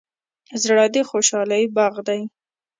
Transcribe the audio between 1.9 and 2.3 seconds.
دی.